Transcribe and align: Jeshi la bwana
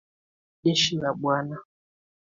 Jeshi 0.63 0.95
la 1.01 1.11
bwana 1.19 1.57